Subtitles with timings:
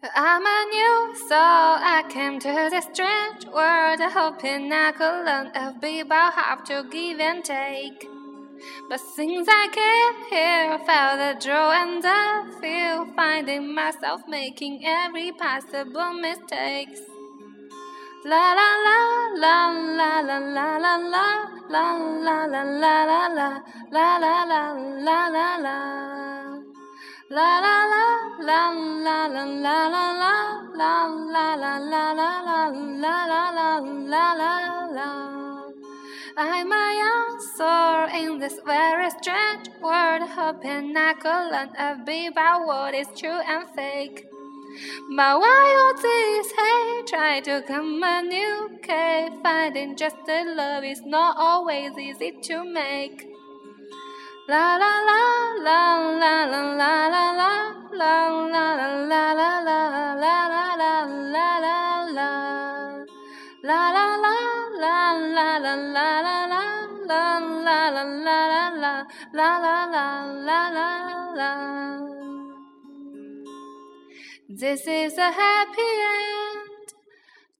[0.00, 1.74] I'm a new soul.
[1.82, 6.88] I came to this strange world hoping I could learn a bit about how to
[6.88, 8.08] give and take.
[8.88, 15.32] But since I came here, felt the joy and the feel, finding myself making every
[15.32, 17.00] possible mistakes.
[18.24, 18.98] La la la
[19.34, 19.66] la
[19.98, 21.26] la la la la la
[21.68, 23.38] la la la la la la
[23.90, 24.72] la la
[25.02, 26.07] la la La
[36.40, 42.32] I'm a young soul in this very strange world, hoping I could learn a bit
[42.32, 44.26] about what is true and fake.
[45.16, 52.32] But while this hate try to communicate, finding just the love is not always easy
[52.42, 53.28] to make.
[54.48, 55.22] La la la
[55.62, 57.37] la la la la la la
[57.98, 60.94] la la la la la la la la la
[61.34, 61.78] la la
[62.16, 62.30] la
[63.62, 64.36] La la la
[64.82, 64.98] la
[65.36, 67.30] la la la la la la
[67.66, 68.94] la la la la
[69.32, 70.06] la la la
[70.46, 70.90] la la
[71.40, 71.52] la
[74.48, 76.88] This is a happy end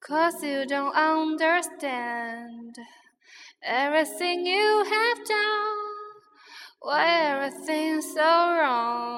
[0.00, 2.78] Cause you don't understand
[3.62, 5.88] Everything you have done
[6.80, 9.17] why everything's so wrong?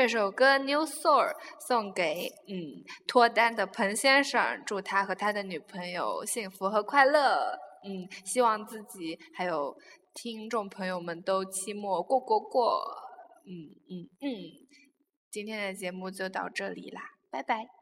[0.00, 1.26] 这首歌《New Soul》
[1.58, 7.58] 送给嗯脱单的彭先生，祝他和他的女朋友幸福和快乐。
[7.82, 9.76] 嗯，希望自己还有
[10.14, 12.80] 听众朋友们都期末过过过。
[13.44, 14.30] 嗯嗯嗯，
[15.32, 17.77] 今天的节目就到这里啦，拜拜。